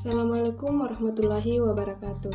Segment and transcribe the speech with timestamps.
[0.00, 2.32] Assalamualaikum warahmatullahi wabarakatuh.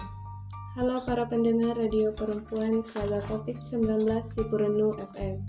[0.77, 5.41] Halo para pendengar radio perempuan Saga COVID-19 Sipurenu FM.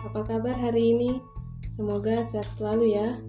[0.00, 1.20] Apa kabar hari ini?
[1.68, 3.20] Semoga sehat selalu ya.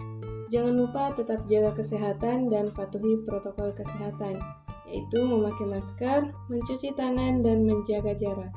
[0.48, 4.40] Jangan lupa tetap jaga kesehatan dan patuhi protokol kesehatan,
[4.88, 8.48] yaitu memakai masker, mencuci tangan, dan menjaga jarak.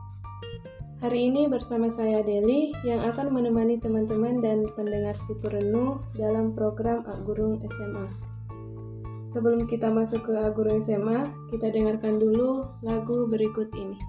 [1.04, 7.60] Hari ini bersama saya Deli yang akan menemani teman-teman dan pendengar Sipurenu dalam program Agurung
[7.76, 8.35] SMA.
[9.36, 14.00] Sebelum kita masuk ke Aguru SMA, kita dengarkan dulu lagu berikut ini.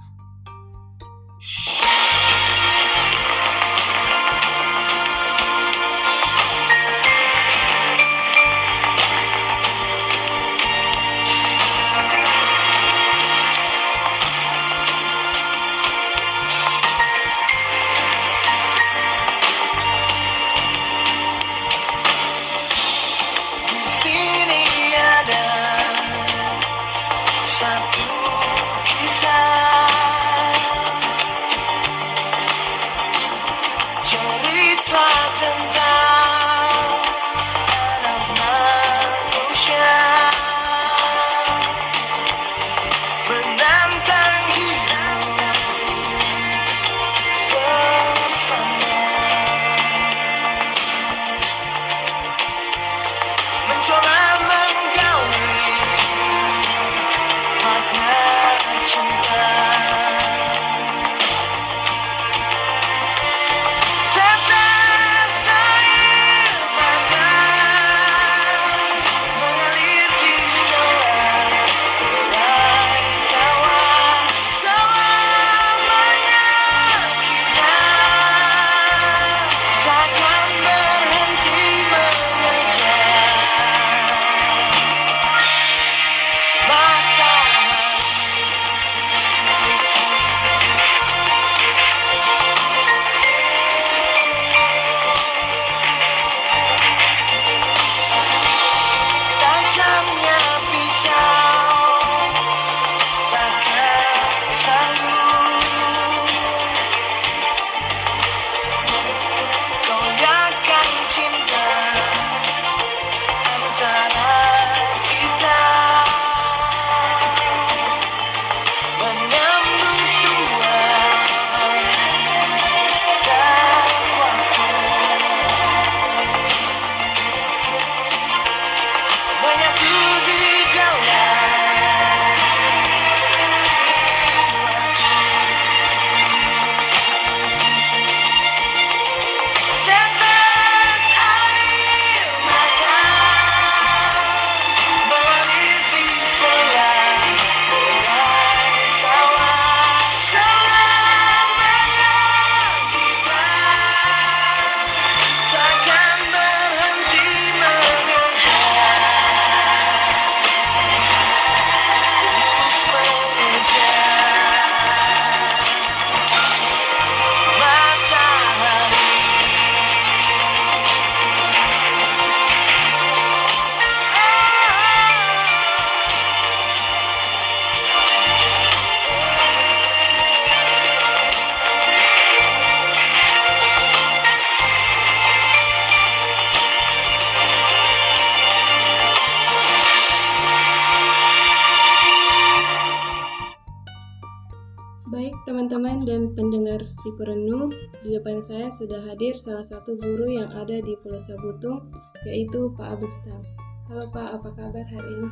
[198.76, 201.88] Sudah hadir salah satu guru yang ada di Pulau Sabutung,
[202.28, 203.41] yaitu Pak Abustam.
[203.88, 205.28] Halo Pak, apa kabar hari ini?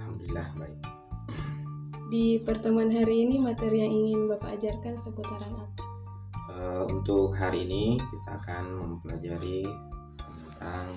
[0.00, 0.80] Alhamdulillah baik.
[2.08, 5.84] Di pertemuan hari ini materi yang ingin Bapak ajarkan seputaran apa?
[6.56, 9.68] Uh, untuk hari ini kita akan mempelajari
[10.16, 10.88] tentang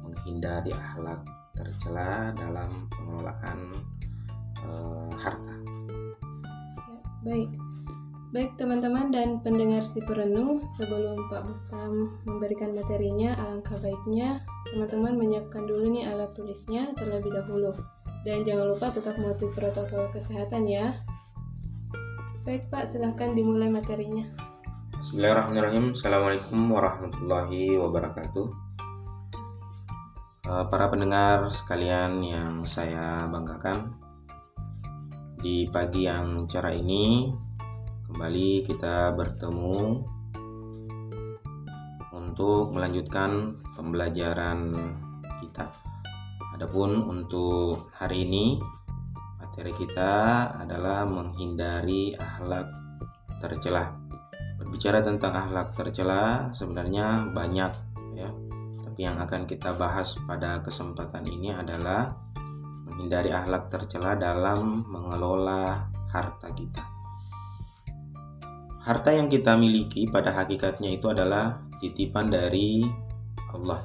[0.00, 3.84] menghindari akhlak tercela dalam pengelolaan
[4.64, 5.56] uh, harta.
[7.20, 7.52] Baik,
[8.28, 15.64] baik teman-teman dan pendengar si perenung, sebelum Pak Bustam memberikan materinya, alangkah baiknya teman-teman menyiapkan
[15.64, 17.72] dulu nih alat tulisnya terlebih dahulu.
[18.28, 20.92] Dan jangan lupa tetap mematuhi protokol kesehatan ya.
[22.44, 24.28] Baik Pak, silahkan dimulai materinya.
[25.00, 25.96] Bismillahirrahmanirrahim.
[25.96, 28.46] Assalamualaikum warahmatullahi wabarakatuh.
[30.52, 33.96] Eh, para pendengar sekalian yang saya banggakan,
[35.40, 37.32] di pagi yang cerah ini
[38.08, 40.02] kembali kita bertemu
[42.16, 44.74] untuk melanjutkan pembelajaran
[45.38, 45.68] kita
[46.58, 48.58] Adapun untuk hari ini
[49.38, 52.66] materi kita adalah menghindari akhlak
[53.38, 53.94] tercela.
[54.58, 57.70] Berbicara tentang akhlak tercela sebenarnya banyak
[58.18, 58.26] ya.
[58.82, 62.10] Tapi yang akan kita bahas pada kesempatan ini adalah
[62.90, 66.97] menghindari akhlak tercela dalam mengelola harta kita.
[68.88, 72.88] Harta yang kita miliki pada hakikatnya itu adalah titipan dari
[73.52, 73.84] Allah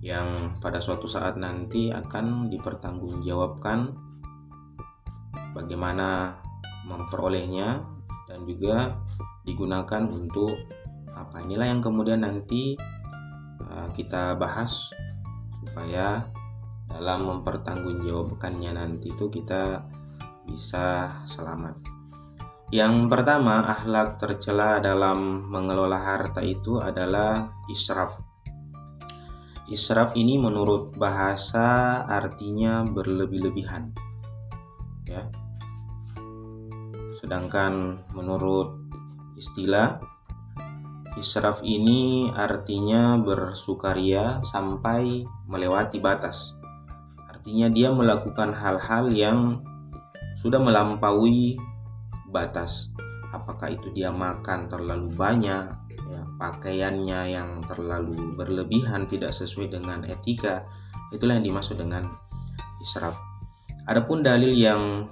[0.00, 3.92] yang pada suatu saat nanti akan dipertanggungjawabkan
[5.52, 6.40] bagaimana
[6.88, 7.84] memperolehnya
[8.24, 8.96] dan juga
[9.44, 10.56] digunakan untuk
[11.12, 12.80] apa inilah yang kemudian nanti
[13.60, 14.88] uh, kita bahas
[15.60, 16.24] supaya
[16.88, 19.84] dalam mempertanggungjawabkannya nanti itu kita
[20.48, 21.93] bisa selamat.
[22.74, 28.18] Yang pertama, akhlak tercela dalam mengelola harta itu adalah israf
[29.70, 33.94] Israf ini menurut bahasa artinya berlebih-lebihan.
[35.06, 35.22] Ya.
[37.22, 38.74] Sedangkan menurut
[39.38, 40.02] istilah
[41.14, 46.58] israf ini artinya bersukaria sampai melewati batas.
[47.30, 49.62] Artinya dia melakukan hal-hal yang
[50.42, 51.54] sudah melampaui
[52.34, 52.90] batas.
[53.30, 60.66] Apakah itu dia makan terlalu banyak, ya, pakaiannya yang terlalu berlebihan tidak sesuai dengan etika
[61.14, 62.10] itulah yang dimaksud dengan
[62.82, 63.14] israf
[63.86, 65.06] adapun dalil yang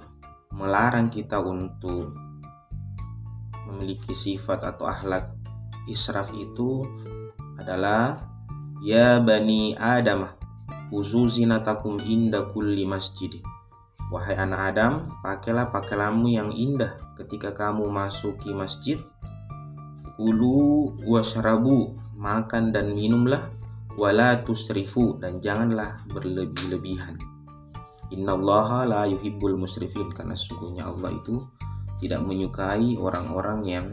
[0.53, 2.13] melarang kita untuk
[3.71, 5.33] memiliki sifat atau akhlak
[5.89, 6.85] israf itu
[7.57, 8.19] adalah
[8.83, 10.29] ya bani adam
[10.91, 13.31] uzuzinatakum inda kulli masjid
[14.13, 18.97] Wahai anak Adam, pakailah pakaianmu yang indah ketika kamu masuki masjid
[20.13, 23.49] Kulu wasyarabu, makan dan minumlah,
[23.97, 27.17] wala tusrifu dan janganlah berlebih-lebihan.
[28.13, 31.41] Innallaha la yuhibbul musrifin karena sungguhnya Allah itu
[31.97, 33.87] tidak menyukai orang-orang yang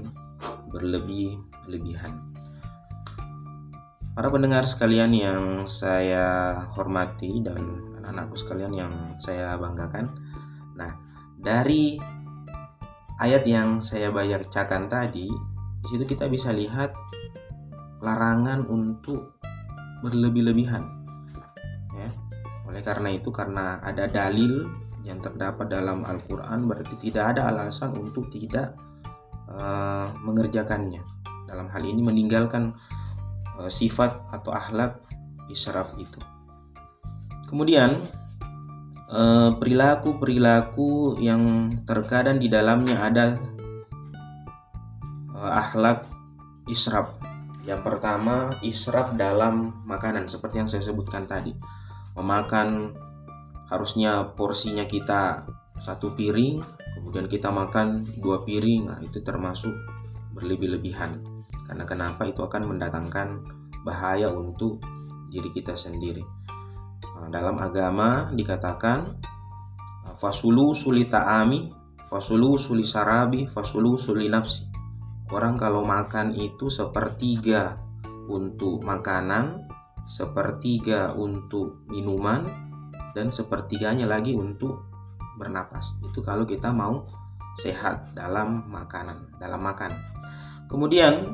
[0.68, 2.20] berlebih-lebihan.
[4.12, 7.64] Para pendengar sekalian yang saya hormati dan
[7.96, 10.12] anak-anakku sekalian yang saya banggakan.
[10.76, 10.92] Nah,
[11.40, 11.96] dari
[13.20, 15.28] ayat yang saya bacakan tadi
[15.80, 16.96] di situ kita bisa lihat
[18.00, 19.36] larangan untuk
[20.00, 20.84] berlebih-lebihan.
[21.92, 22.08] Ya.
[22.64, 24.68] Oleh karena itu karena ada dalil
[25.04, 28.76] yang terdapat dalam Al-Qur'an berarti tidak ada alasan untuk tidak
[29.48, 31.00] uh, mengerjakannya.
[31.48, 32.72] Dalam hal ini meninggalkan
[33.60, 35.00] uh, sifat atau akhlak
[35.52, 36.20] israf itu.
[37.48, 38.19] Kemudian
[39.10, 43.26] perilaku-perilaku yang terkadang di dalamnya ada
[45.34, 46.06] uh, akhlak
[46.70, 47.18] israf.
[47.66, 51.52] Yang pertama, israf dalam makanan seperti yang saya sebutkan tadi.
[52.14, 52.94] Memakan
[53.66, 55.46] harusnya porsinya kita
[55.80, 56.62] satu piring,
[56.98, 59.74] kemudian kita makan dua piring, nah itu termasuk
[60.38, 61.18] berlebih-lebihan.
[61.66, 63.28] Karena kenapa itu akan mendatangkan
[63.82, 64.82] bahaya untuk
[65.30, 66.39] diri kita sendiri.
[67.20, 69.20] Nah, dalam agama dikatakan
[70.16, 71.68] fasulu sulita ami,
[72.08, 74.64] fasulu suli sarabi, fasulu suli nafsi.
[75.30, 77.78] Orang kalau makan itu sepertiga
[78.26, 79.68] untuk makanan,
[80.08, 82.42] sepertiga untuk minuman,
[83.14, 84.90] dan sepertiganya lagi untuk
[85.38, 85.94] bernapas.
[86.02, 87.06] Itu kalau kita mau
[87.62, 89.92] sehat dalam makanan, dalam makan.
[90.66, 91.30] Kemudian,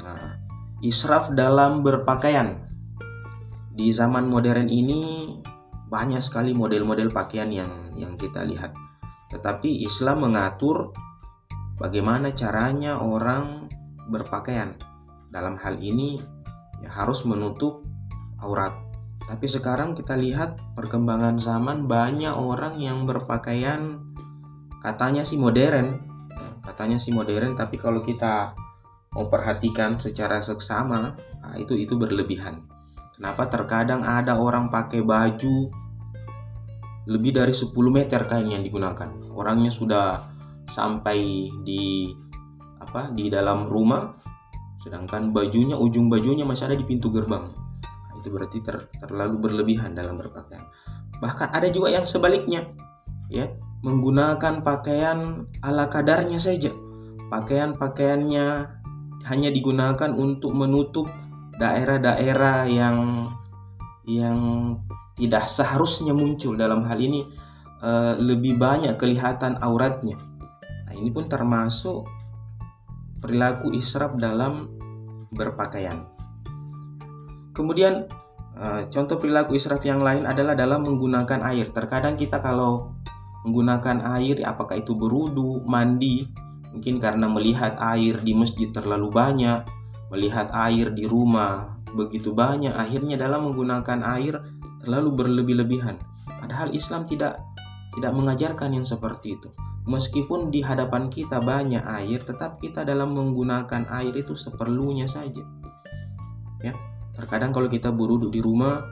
[0.00, 0.40] nah,
[0.80, 2.63] israf dalam berpakaian.
[3.74, 5.34] Di zaman modern ini
[5.90, 8.70] banyak sekali model-model pakaian yang yang kita lihat.
[9.34, 10.94] Tetapi Islam mengatur
[11.74, 13.66] bagaimana caranya orang
[14.06, 14.78] berpakaian.
[15.34, 16.22] Dalam hal ini
[16.86, 17.82] ya harus menutup
[18.38, 18.78] aurat.
[19.26, 23.98] Tapi sekarang kita lihat perkembangan zaman banyak orang yang berpakaian
[24.84, 25.96] katanya sih modern,
[26.28, 28.52] ya, katanya sih modern tapi kalau kita
[29.16, 32.73] mau perhatikan secara seksama nah itu itu berlebihan.
[33.14, 35.70] Kenapa terkadang ada orang pakai baju
[37.04, 39.08] lebih dari 10 meter kain yang digunakan.
[39.36, 40.24] Orangnya sudah
[40.64, 42.08] sampai di
[42.80, 44.16] apa di dalam rumah
[44.80, 47.52] sedangkan bajunya ujung bajunya masih ada di pintu gerbang.
[47.52, 50.64] Nah, itu berarti ter, terlalu berlebihan dalam berpakaian.
[51.20, 52.68] Bahkan ada juga yang sebaliknya
[53.32, 53.48] ya
[53.84, 56.72] menggunakan pakaian ala kadarnya saja.
[57.28, 58.46] Pakaian-pakaiannya
[59.24, 61.08] hanya digunakan untuk menutup
[61.60, 63.28] daerah-daerah yang
[64.04, 64.38] yang
[65.14, 67.24] tidak seharusnya muncul dalam hal ini
[67.80, 70.18] uh, lebih banyak kelihatan auratnya
[70.94, 72.06] Nah, ini pun termasuk
[73.18, 74.70] perilaku israf dalam
[75.34, 76.06] berpakaian.
[77.50, 78.06] Kemudian
[78.54, 81.74] Uh, contoh perilaku israf yang lain adalah dalam menggunakan air.
[81.74, 82.94] Terkadang kita kalau
[83.42, 86.22] menggunakan air, apakah itu berudu, mandi,
[86.70, 89.58] mungkin karena melihat air di masjid terlalu banyak,
[90.14, 94.38] melihat air di rumah begitu banyak, akhirnya dalam menggunakan air
[94.82, 95.98] terlalu berlebih-lebihan.
[96.38, 97.42] Padahal Islam tidak
[97.94, 99.50] tidak mengajarkan yang seperti itu.
[99.84, 105.44] Meskipun di hadapan kita banyak air, tetap kita dalam menggunakan air itu seperlunya saja.
[106.64, 106.72] Ya,
[107.14, 108.90] Terkadang kalau kita berudu di rumah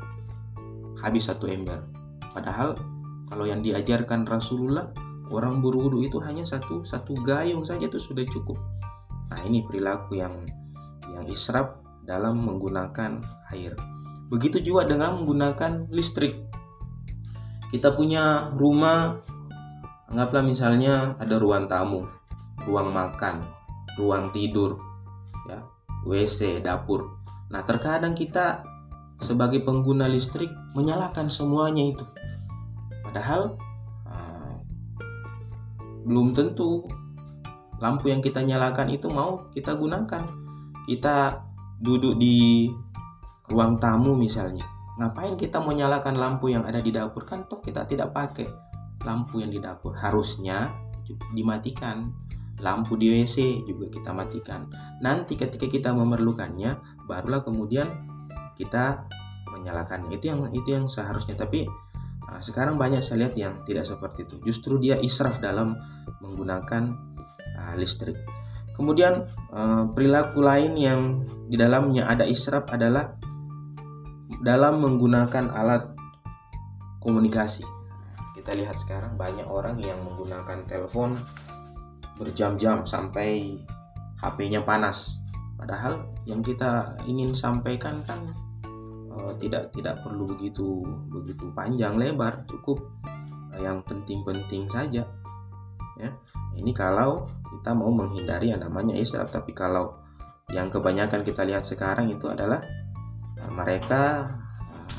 [1.03, 1.83] habis satu ember.
[2.31, 2.79] Padahal
[3.27, 4.95] kalau yang diajarkan Rasulullah
[5.35, 8.57] orang berudu itu hanya satu satu gayung saja itu sudah cukup.
[9.35, 10.47] Nah ini perilaku yang
[11.11, 13.23] yang israf dalam menggunakan
[13.55, 13.75] air.
[14.33, 16.41] Begitu juga dengan menggunakan listrik.
[17.69, 19.17] Kita punya rumah,
[20.09, 22.05] anggaplah misalnya ada ruang tamu,
[22.69, 23.45] ruang makan,
[23.97, 24.77] ruang tidur,
[25.49, 25.65] ya,
[26.05, 27.17] WC, dapur.
[27.53, 28.65] Nah, terkadang kita
[29.23, 32.05] sebagai pengguna listrik menyalakan semuanya itu.
[33.07, 33.57] Padahal
[34.09, 34.55] uh,
[36.05, 36.89] belum tentu
[37.79, 40.42] lampu yang kita nyalakan itu mau kita gunakan.
[40.87, 41.39] Kita
[41.83, 42.71] duduk di
[43.51, 44.65] ruang tamu misalnya.
[44.99, 48.47] Ngapain kita menyalakan lampu yang ada di dapur kan toh kita tidak pakai
[49.03, 49.99] lampu yang di dapur.
[49.99, 50.71] Harusnya
[51.35, 52.15] dimatikan
[52.63, 54.71] lampu di WC juga kita matikan.
[55.03, 56.79] Nanti ketika kita memerlukannya,
[57.11, 57.91] barulah kemudian
[58.55, 59.11] kita
[59.51, 60.15] menyalakannya.
[60.15, 61.35] Itu yang itu yang seharusnya.
[61.35, 61.67] Tapi
[62.31, 64.39] uh, sekarang banyak saya lihat yang tidak seperti itu.
[64.47, 65.75] Justru dia israf dalam
[66.23, 66.95] menggunakan
[67.59, 68.15] uh, listrik.
[68.73, 71.01] Kemudian uh, perilaku lain yang
[71.47, 73.17] di dalamnya ada israf adalah
[74.41, 75.93] dalam menggunakan alat
[77.05, 77.63] komunikasi.
[78.33, 81.21] Kita lihat sekarang banyak orang yang menggunakan telepon
[82.17, 83.61] berjam-jam sampai
[84.19, 85.21] HP-nya panas.
[85.61, 88.33] Padahal yang kita ingin sampaikan kan
[89.13, 92.83] uh, tidak tidak perlu begitu begitu panjang lebar, cukup
[93.61, 95.05] yang penting-penting saja.
[96.01, 96.11] Ya.
[96.57, 100.03] Ini kalau kita mau menghindari yang namanya israf, tapi kalau
[100.53, 102.61] yang kebanyakan kita lihat sekarang itu adalah
[103.41, 104.35] uh, mereka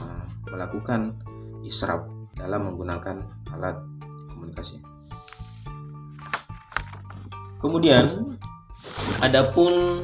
[0.01, 1.17] uh, melakukan
[1.61, 3.21] israf dalam menggunakan
[3.53, 3.77] alat
[4.33, 4.81] komunikasi.
[7.63, 8.35] Kemudian
[9.23, 10.03] adapun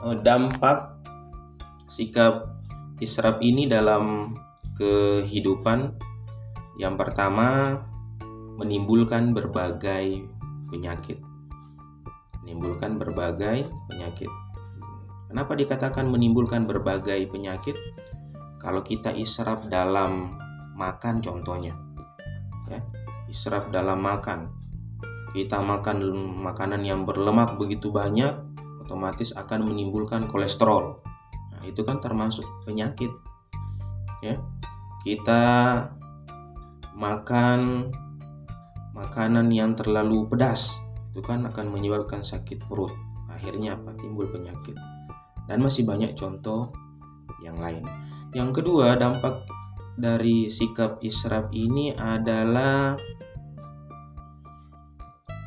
[0.00, 0.96] eh, dampak
[1.92, 2.56] sikap
[3.04, 4.32] israf ini dalam
[4.80, 5.92] kehidupan
[6.80, 7.80] yang pertama
[8.56, 10.24] menimbulkan berbagai
[10.76, 11.16] penyakit.
[12.44, 14.28] Menimbulkan berbagai penyakit.
[15.32, 17.80] Kenapa dikatakan menimbulkan berbagai penyakit?
[18.60, 20.36] Kalau kita israf dalam
[20.76, 21.72] makan contohnya.
[22.68, 22.84] Ya,
[23.32, 24.66] israf dalam makan
[25.36, 26.00] kita makan
[26.40, 28.32] makanan yang berlemak begitu banyak
[28.80, 31.04] otomatis akan menimbulkan kolesterol
[31.52, 33.12] nah itu kan termasuk penyakit
[34.24, 34.40] ya
[35.04, 35.44] kita
[36.96, 37.92] makan
[38.96, 40.72] makanan yang terlalu pedas
[41.12, 42.92] itu kan akan menyebabkan sakit perut.
[43.28, 43.92] Akhirnya apa?
[43.96, 44.76] Timbul penyakit.
[45.44, 46.72] Dan masih banyak contoh
[47.44, 47.84] yang lain.
[48.32, 49.44] Yang kedua dampak
[49.96, 52.96] dari sikap israf ini adalah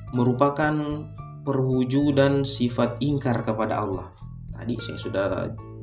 [0.10, 0.74] merupakan
[1.46, 4.10] perwujudan sifat ingkar kepada Allah.
[4.53, 5.25] Tadi saya sudah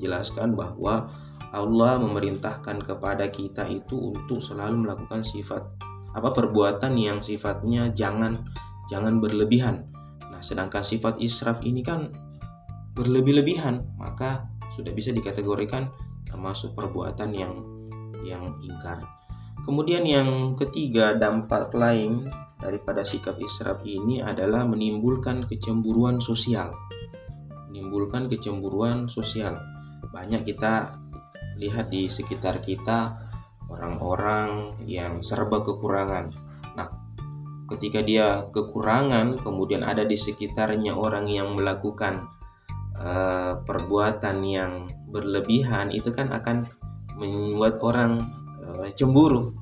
[0.03, 1.07] jelaskan bahwa
[1.55, 5.63] Allah memerintahkan kepada kita itu untuk selalu melakukan sifat
[6.17, 8.49] apa perbuatan yang sifatnya jangan
[8.89, 9.85] jangan berlebihan.
[10.33, 12.09] Nah, sedangkan sifat israf ini kan
[12.97, 15.93] berlebih-lebihan, maka sudah bisa dikategorikan
[16.25, 17.53] termasuk perbuatan yang
[18.25, 19.05] yang ingkar.
[19.69, 22.25] Kemudian yang ketiga dampak lain
[22.57, 26.73] daripada sikap israf ini adalah menimbulkan kecemburuan sosial.
[27.69, 29.61] Menimbulkan kecemburuan sosial.
[30.09, 30.97] Banyak kita
[31.61, 33.26] lihat di sekitar kita
[33.67, 36.31] orang-orang yang serba kekurangan.
[36.75, 36.89] Nah,
[37.71, 42.27] ketika dia kekurangan, kemudian ada di sekitarnya orang yang melakukan
[42.95, 46.63] uh, perbuatan yang berlebihan, itu kan akan
[47.19, 48.23] membuat orang
[48.63, 49.57] uh, cemburu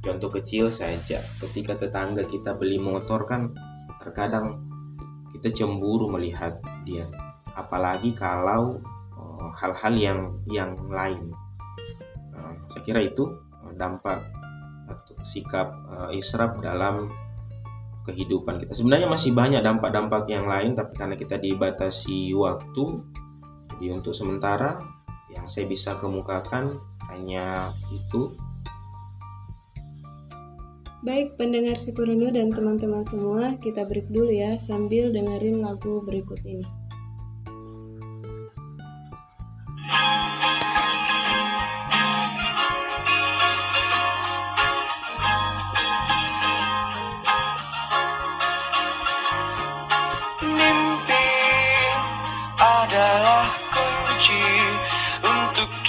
[0.00, 3.52] Contoh kecil saja, ketika tetangga kita beli motor kan
[4.00, 4.64] terkadang
[5.36, 6.56] kita cemburu melihat
[6.88, 7.04] dia.
[7.52, 8.80] Apalagi kalau
[9.12, 11.36] oh, hal-hal uh, yang yang lain.
[12.70, 13.26] Saya kira itu
[13.66, 14.22] uh, dampak
[14.90, 17.10] atau sikap uh, israf dalam
[18.06, 18.72] kehidupan kita.
[18.72, 22.84] Sebenarnya masih banyak dampak-dampak yang lain, tapi karena kita dibatasi waktu,
[23.76, 24.80] jadi untuk sementara
[25.30, 26.80] yang saya bisa kemukakan
[27.12, 28.34] hanya itu.
[31.00, 36.44] Baik pendengar si Purunu dan teman-teman semua, kita break dulu ya sambil dengerin lagu berikut
[36.44, 36.79] ini.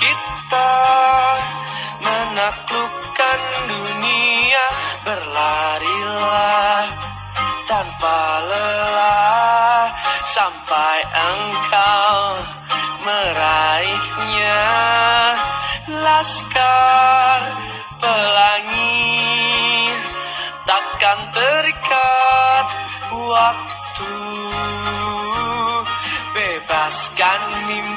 [0.01, 0.73] Kita
[2.01, 3.39] menaklukkan
[3.69, 4.65] dunia
[5.05, 6.89] berlarilah
[7.69, 9.93] tanpa lelah
[10.25, 12.17] sampai engkau
[13.05, 14.65] meraihnya.
[16.01, 16.80] Laskar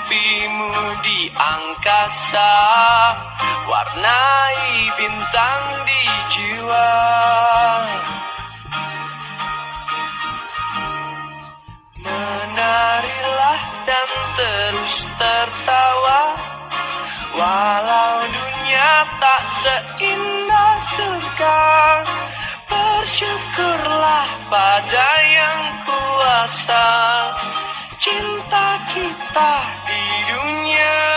[0.04, 2.52] mimpimu di angkasa
[3.64, 6.90] warnai bintang di jiwa.
[12.04, 16.36] Menarilah dan terus tertawa
[17.32, 21.60] walau dunia tak seindah surga.
[22.68, 26.88] Bersyukurlah pada yang kuasa
[28.04, 31.13] cinta kita di dunia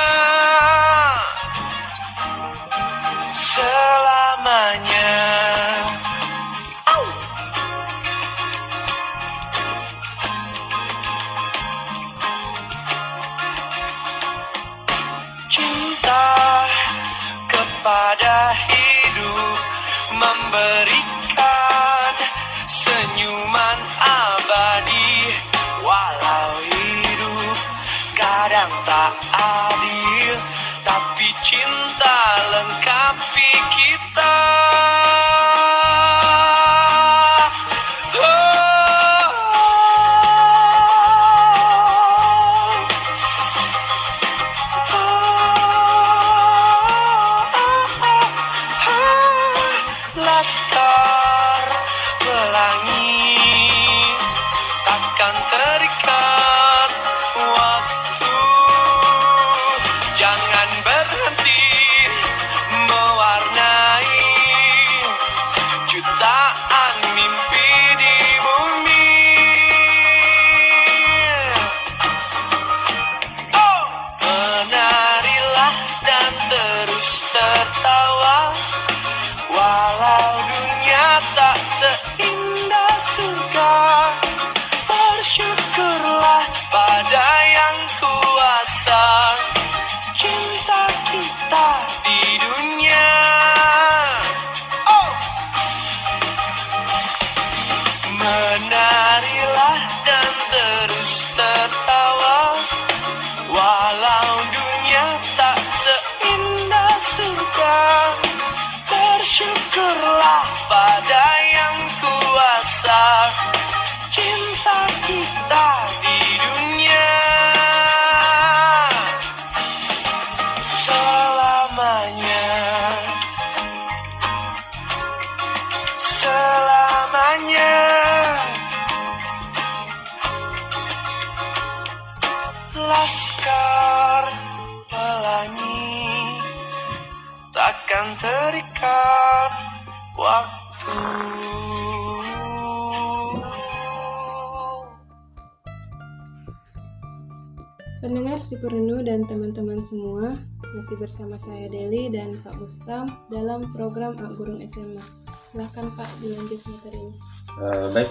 [148.58, 150.34] Si Perendu dan teman-teman semua,
[150.74, 154.98] masih bersama saya Deli dan Kak Mustam dalam program Ak Gurung SMA.
[155.46, 157.14] Silahkan Pak dilanjut materinya.
[157.54, 158.10] Eh, baik,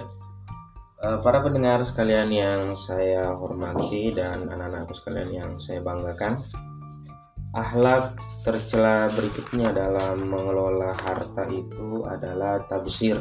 [1.03, 6.39] Eh, para pendengar sekalian yang saya hormati dan anak-anakku sekalian yang saya banggakan,
[7.51, 8.15] Akhlak
[8.47, 13.19] tercela berikutnya dalam mengelola harta itu adalah tabsir.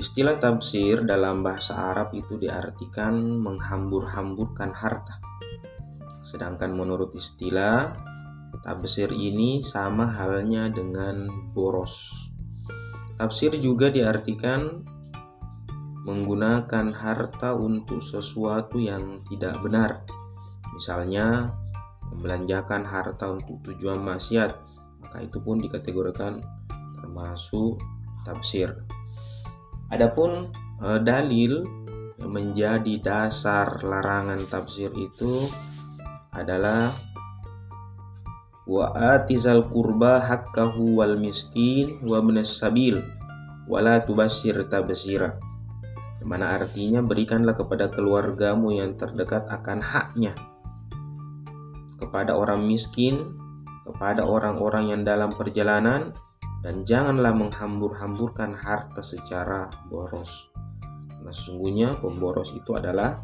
[0.00, 5.20] Istilah tabsir dalam bahasa Arab itu diartikan menghambur-hamburkan harta.
[6.24, 8.00] Sedangkan menurut istilah,
[8.64, 12.32] tabsir ini sama halnya dengan boros.
[13.20, 14.80] Tafsir juga diartikan
[16.08, 20.08] menggunakan harta untuk sesuatu yang tidak benar.
[20.72, 21.52] Misalnya,
[22.08, 24.50] membelanjakan harta untuk tujuan maksiat,
[25.04, 26.40] maka itu pun dikategorikan
[26.96, 27.76] termasuk
[28.24, 28.99] tafsir.
[29.90, 30.48] Adapun
[30.82, 31.66] eh, dalil
[32.16, 35.50] yang menjadi dasar larangan tafsir itu
[36.30, 36.94] adalah
[38.70, 43.02] wa atizal qurba haqqahu wal miskin wa ibnas sabil
[43.66, 45.50] wala tubassir tabsira
[46.20, 50.36] mana artinya berikanlah kepada keluargamu yang terdekat akan haknya.
[51.96, 53.36] Kepada orang miskin,
[53.88, 56.12] kepada orang-orang yang dalam perjalanan,
[56.60, 60.52] dan janganlah menghambur-hamburkan harta secara boros.
[61.08, 63.20] Karena sesungguhnya pemboros itu adalah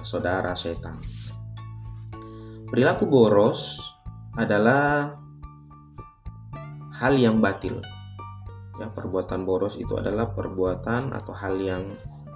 [0.00, 1.00] saudara setan.
[2.70, 3.82] perilaku boros
[4.38, 5.12] adalah
[6.96, 7.82] hal yang batil.
[8.80, 11.84] Ya, perbuatan boros itu adalah perbuatan atau hal yang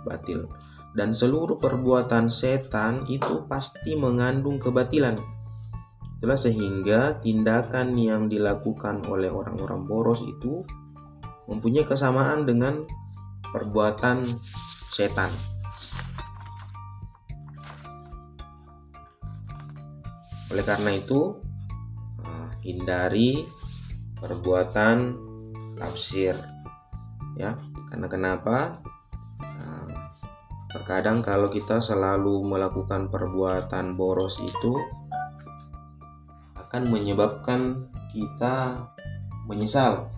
[0.05, 0.45] batil.
[0.93, 5.17] Dan seluruh perbuatan setan itu pasti mengandung kebatilan.
[6.25, 10.65] Itulah sehingga tindakan yang dilakukan oleh orang-orang boros itu
[11.45, 12.81] mempunyai kesamaan dengan
[13.53, 14.41] perbuatan
[14.89, 15.29] setan.
[20.49, 21.37] Oleh karena itu,
[22.25, 23.45] eh, hindari
[24.17, 24.97] perbuatan
[25.77, 26.41] tafsir,
[27.37, 27.53] ya.
[27.93, 28.81] Karena kenapa?
[29.45, 29.93] Eh,
[30.73, 35.04] terkadang kalau kita selalu melakukan perbuatan boros itu
[36.75, 38.83] akan menyebabkan kita
[39.47, 40.11] menyesal.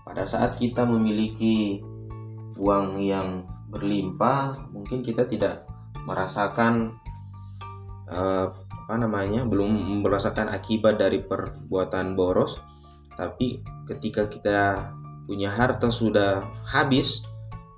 [0.00, 1.84] Pada saat kita memiliki
[2.56, 5.68] uang yang berlimpah mungkin kita tidak
[6.08, 6.96] merasakan
[8.08, 12.56] uh, apa namanya belum merasakan akibat dari perbuatan boros.
[13.12, 14.88] Tapi ketika kita
[15.28, 17.20] punya harta sudah habis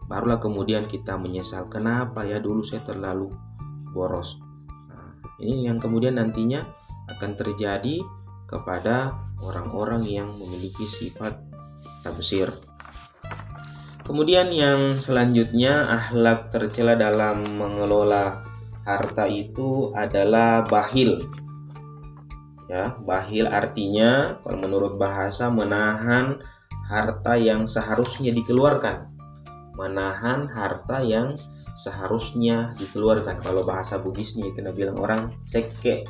[0.06, 3.34] barulah kemudian kita menyesal kenapa ya dulu saya terlalu
[3.90, 4.38] boros?
[4.86, 6.78] Nah, ini yang kemudian nantinya
[7.16, 8.02] akan terjadi
[8.46, 11.38] kepada orang-orang yang memiliki sifat
[12.02, 12.50] tabsir
[14.10, 18.50] kemudian yang selanjutnya akhlak tercela dalam mengelola
[18.82, 21.30] harta itu adalah bahil.
[22.66, 26.42] Ya, bahil artinya kalau menurut bahasa menahan
[26.90, 29.10] harta yang seharusnya dikeluarkan.
[29.78, 31.38] Menahan harta yang
[31.78, 33.42] seharusnya dikeluarkan.
[33.42, 36.06] Kalau bahasa Buddhisnya itu bilang orang seke.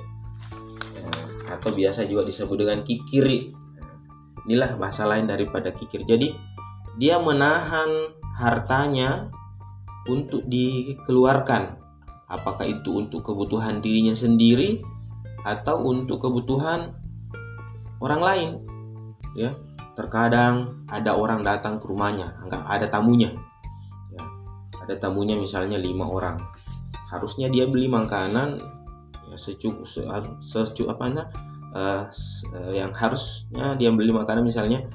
[1.51, 3.51] Atau biasa juga disebut dengan kikiri.
[4.47, 6.07] Inilah bahasa lain daripada kikir.
[6.07, 6.31] Jadi
[6.97, 9.29] dia menahan hartanya
[10.09, 11.77] untuk dikeluarkan
[12.31, 14.81] apakah itu untuk kebutuhan dirinya sendiri
[15.43, 16.95] atau untuk kebutuhan
[17.99, 18.51] orang lain
[19.35, 19.51] ya
[19.99, 23.35] terkadang ada orang datang ke rumahnya enggak ada tamunya
[24.15, 24.23] ya,
[24.81, 26.39] ada tamunya misalnya lima orang
[27.11, 28.63] harusnya dia beli makanan
[29.37, 29.87] secukup
[30.43, 31.27] secukup apa nah,
[32.75, 34.87] yang harusnya dia beli makanan misalnya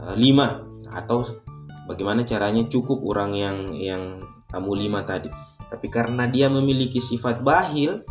[0.00, 1.24] uh, lima atau
[1.88, 4.02] bagaimana caranya cukup orang yang yang
[4.48, 5.28] tamu lima tadi
[5.72, 8.04] tapi karena dia memiliki sifat bahil,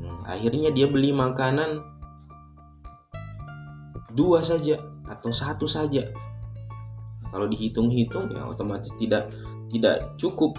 [0.00, 1.84] hmm, akhirnya dia beli makanan
[4.16, 6.08] dua saja atau satu saja.
[7.28, 9.28] Kalau dihitung-hitung ya otomatis tidak
[9.68, 10.56] tidak cukup.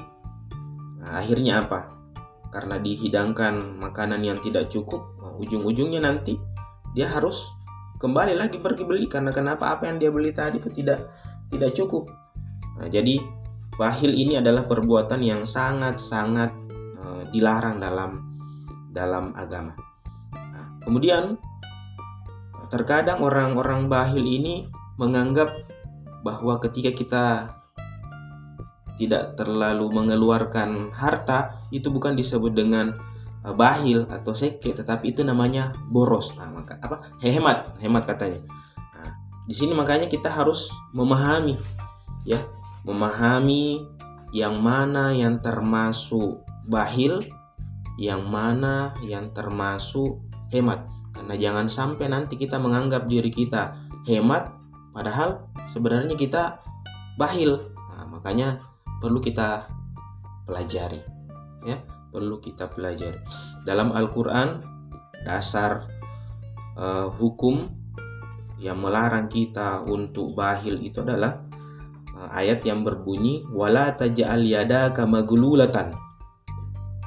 [1.01, 1.94] Nah, akhirnya apa?
[2.55, 5.03] Karena dihidangkan makanan yang tidak cukup,
[5.43, 6.39] ujung-ujungnya nanti
[6.95, 7.51] dia harus
[7.99, 11.11] kembali lagi pergi beli karena kenapa apa yang dia beli tadi itu tidak
[11.51, 12.07] tidak cukup.
[12.79, 13.19] Nah, jadi
[13.75, 16.51] Wahil ini adalah perbuatan yang sangat-sangat
[16.95, 18.39] uh, dilarang dalam
[18.95, 19.75] dalam agama.
[20.31, 21.35] Nah, kemudian
[22.71, 25.51] terkadang orang-orang bahil ini menganggap
[26.23, 27.25] bahwa ketika kita
[28.95, 32.95] tidak terlalu mengeluarkan harta itu bukan disebut dengan
[33.43, 36.31] uh, bahil atau seke tetapi itu namanya boros.
[36.39, 37.11] Nah, maka apa?
[37.19, 38.39] Hemat, hemat katanya.
[38.77, 39.09] Nah,
[39.45, 41.59] di sini makanya kita harus memahami
[42.25, 42.41] ya
[42.85, 43.85] memahami
[44.35, 47.23] yang mana yang termasuk bahil,
[47.95, 50.19] yang mana yang termasuk
[50.51, 50.85] hemat.
[51.15, 54.51] Karena jangan sampai nanti kita menganggap diri kita hemat,
[54.91, 56.59] padahal sebenarnya kita
[57.15, 57.71] bahil.
[57.95, 58.59] Nah, makanya
[58.99, 59.67] perlu kita
[60.45, 61.01] pelajari,
[61.65, 61.81] ya,
[62.13, 63.19] perlu kita pelajari.
[63.65, 64.61] Dalam Al-Quran,
[65.25, 65.89] dasar
[66.77, 67.69] uh, hukum
[68.61, 71.43] yang melarang kita untuk bahil itu adalah
[72.31, 75.93] ayat yang berbunyi wala taj'al yadaka maghlulatan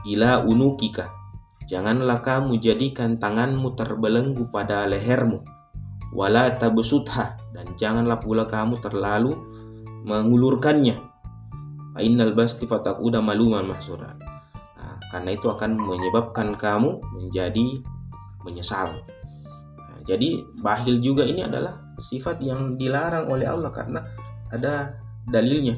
[0.05, 1.11] ila unukika.
[1.69, 5.45] Janganlah kamu jadikan tanganmu terbelenggu pada lehermu.
[6.17, 9.37] Wala tabsutha dan janganlah pula kamu terlalu
[10.09, 10.97] mengulurkannya.
[12.01, 14.15] Innal basti fatakuda maluman mahsura.
[14.79, 17.83] Nah, karena itu akan menyebabkan kamu menjadi
[18.43, 19.03] menyesal.
[19.77, 24.01] Nah, jadi bahil juga ini adalah sifat yang dilarang oleh Allah karena
[24.49, 24.95] ada
[25.27, 25.77] dalilnya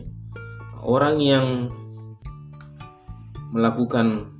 [0.85, 1.46] orang yang
[3.50, 4.30] melakukan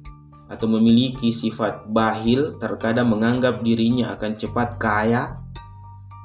[0.51, 5.39] atau memiliki sifat bahil terkadang menganggap dirinya akan cepat kaya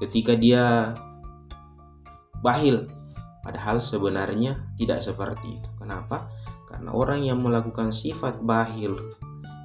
[0.02, 0.94] ketika dia
[2.42, 2.90] bahil
[3.46, 6.34] padahal sebenarnya tidak seperti itu kenapa
[6.66, 8.98] karena orang yang melakukan sifat bahil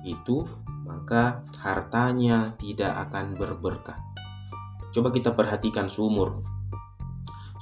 [0.05, 0.45] itu
[0.85, 3.97] maka hartanya tidak akan berberkah
[4.93, 6.45] coba kita perhatikan sumur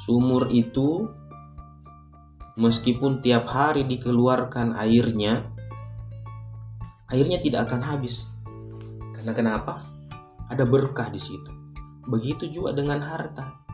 [0.02, 1.06] sumur itu
[2.58, 5.46] meskipun tiap hari dikeluarkan airnya,
[7.06, 8.26] airnya tidak akan habis.
[9.14, 9.86] Karena kenapa?
[10.50, 11.54] Ada berkah di situ.
[12.10, 13.67] Begitu juga dengan harta.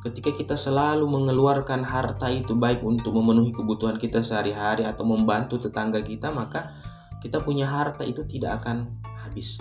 [0.00, 6.00] Ketika kita selalu mengeluarkan harta itu baik untuk memenuhi kebutuhan kita sehari-hari atau membantu tetangga
[6.00, 6.72] kita, maka
[7.20, 9.60] kita punya harta itu tidak akan habis.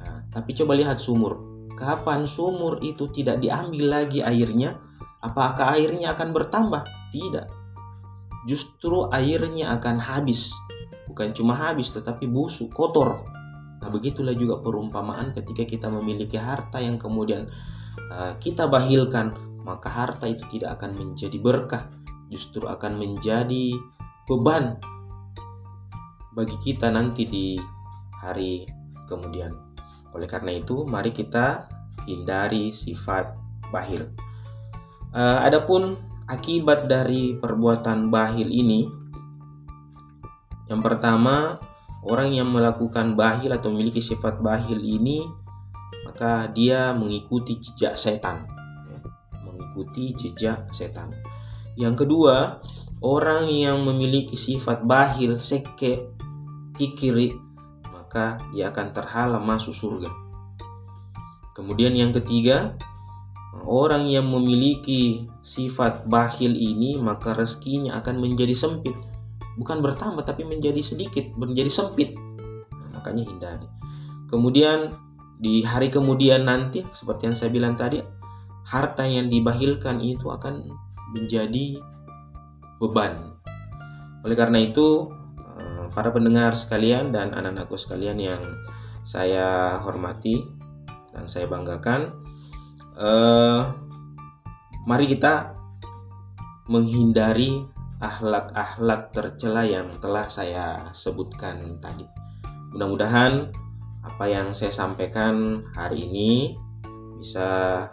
[0.00, 1.36] Nah, tapi coba lihat sumur.
[1.76, 4.80] Kapan sumur itu tidak diambil lagi airnya,
[5.20, 6.88] apakah airnya akan bertambah?
[7.12, 7.46] Tidak.
[8.48, 10.56] Justru airnya akan habis.
[11.12, 13.20] Bukan cuma habis tetapi busuk, kotor.
[13.84, 17.52] Nah, begitulah juga perumpamaan ketika kita memiliki harta yang kemudian
[18.38, 19.34] kita bahilkan,
[19.66, 21.90] maka harta itu tidak akan menjadi berkah,
[22.30, 23.74] justru akan menjadi
[24.26, 24.78] beban
[26.36, 27.56] bagi kita nanti di
[28.20, 28.68] hari
[29.08, 29.54] kemudian.
[30.12, 31.68] Oleh karena itu, mari kita
[32.04, 33.32] hindari sifat
[33.72, 34.12] bahil.
[35.16, 35.96] Uh, adapun
[36.28, 38.84] akibat dari perbuatan bahil ini,
[40.66, 41.56] yang pertama,
[42.04, 45.26] orang yang melakukan bahil atau memiliki sifat bahil ini
[46.16, 48.48] maka dia mengikuti jejak setan.
[49.44, 51.12] Mengikuti jejak setan.
[51.76, 52.64] Yang kedua
[53.04, 56.08] orang yang memiliki sifat bahil seke
[56.72, 57.36] kikiri
[57.92, 60.08] maka ia akan terhalang masuk surga.
[61.52, 62.80] Kemudian yang ketiga
[63.68, 68.96] orang yang memiliki sifat bahil ini maka rezekinya akan menjadi sempit.
[69.60, 72.16] Bukan bertambah tapi menjadi sedikit menjadi sempit.
[72.72, 73.68] Nah, makanya hindari.
[74.32, 75.05] Kemudian
[75.36, 78.00] di hari kemudian nanti seperti yang saya bilang tadi
[78.66, 80.64] harta yang dibahilkan itu akan
[81.12, 81.78] menjadi
[82.82, 83.36] beban.
[84.24, 88.42] Oleh karena itu eh, para pendengar sekalian dan anak-anakku sekalian yang
[89.06, 90.42] saya hormati
[91.14, 92.10] dan saya banggakan
[92.98, 93.60] eh,
[94.88, 95.54] mari kita
[96.66, 97.62] menghindari
[98.02, 102.04] akhlak-akhlak tercela yang telah saya sebutkan tadi.
[102.74, 103.54] Mudah-mudahan
[104.06, 106.54] apa yang saya sampaikan hari ini
[107.18, 107.84] bisa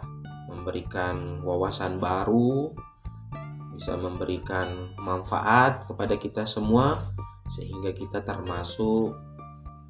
[0.46, 2.70] memberikan wawasan baru,
[3.74, 7.10] bisa memberikan manfaat kepada kita semua,
[7.50, 9.18] sehingga kita termasuk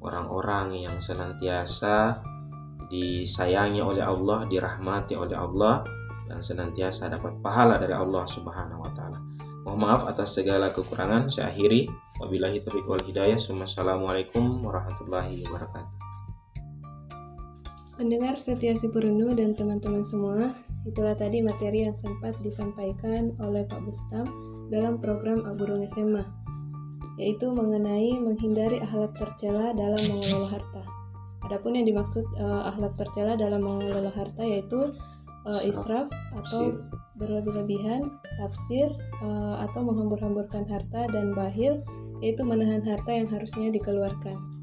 [0.01, 2.19] orang-orang yang senantiasa
[2.89, 5.85] disayangi oleh Allah, dirahmati oleh Allah,
[6.25, 9.19] dan senantiasa dapat pahala dari Allah Subhanahu wa Ta'ala.
[9.65, 11.25] Mohon maaf atas segala kekurangan.
[11.25, 11.89] Saya akhiri.
[12.21, 13.37] Wabillahi taufiq wal hidayah.
[13.37, 16.04] Wassalamualaikum warahmatullahi wabarakatuh.
[17.95, 20.51] Pendengar setia si Purenu dan teman-teman semua,
[20.83, 24.27] itulah tadi materi yang sempat disampaikan oleh Pak Bustam
[24.67, 26.27] dalam program Aburung SMA,
[27.15, 30.83] yaitu mengenai menghindari akhlak tercela dalam mengelola harta.
[31.47, 34.91] Adapun yang dimaksud uh, akhlak tercela dalam mengelola harta yaitu
[35.47, 36.75] uh, israf atau
[37.15, 38.11] berlebih-lebihan,
[38.43, 38.91] tafsir
[39.23, 41.79] uh, atau menghambur-hamburkan harta dan bahil
[42.19, 44.54] yaitu menahan harta yang harusnya dikeluarkan.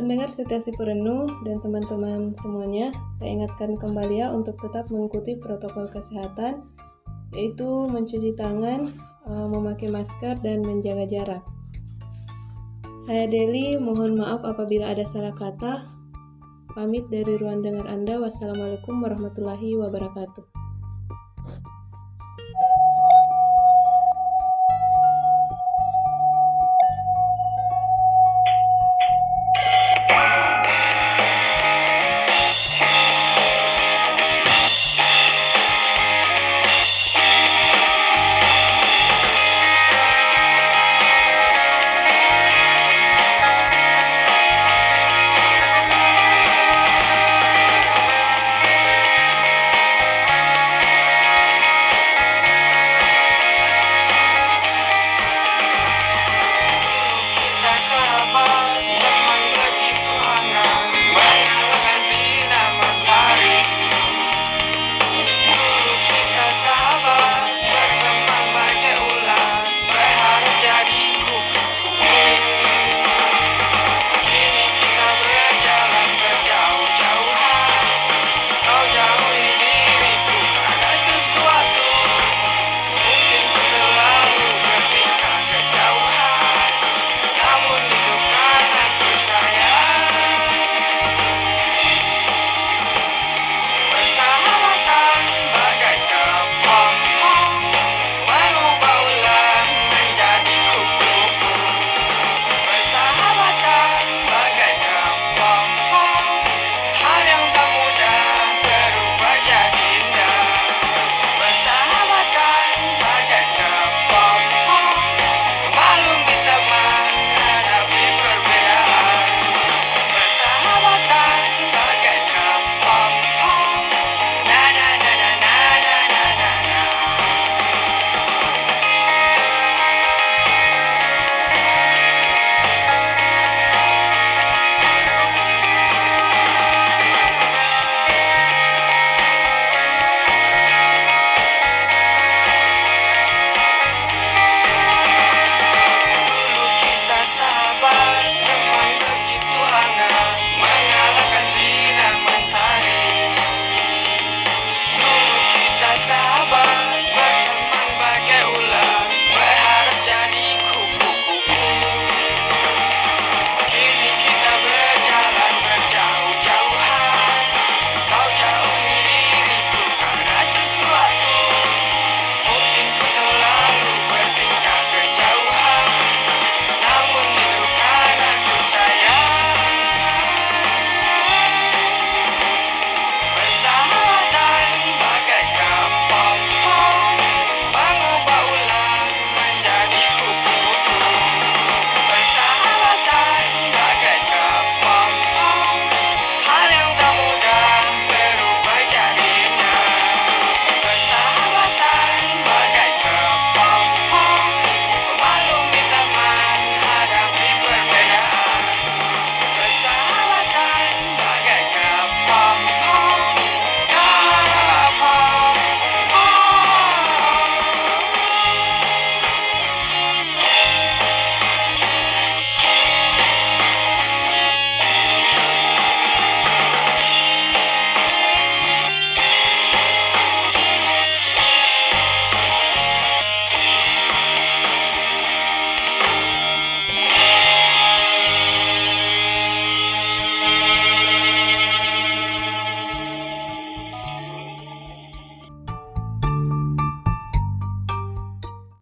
[0.00, 2.88] Pendengar setia si perenuh dan teman-teman semuanya,
[3.20, 6.64] saya ingatkan kembali ya untuk tetap mengikuti protokol kesehatan,
[7.36, 8.96] yaitu mencuci tangan,
[9.28, 11.44] eh, memakai masker, dan menjaga jarak.
[13.04, 15.84] Saya Deli, mohon maaf apabila ada salah kata.
[16.72, 18.24] Pamit dari ruang dengar Anda.
[18.24, 20.59] Wassalamualaikum warahmatullahi wabarakatuh.